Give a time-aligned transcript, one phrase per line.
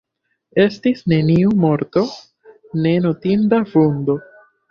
[0.61, 2.03] Estis neniu morto,
[2.87, 4.19] ne notinda vundo.